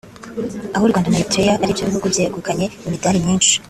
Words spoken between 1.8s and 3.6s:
bihugu byegukanye imidari myinshi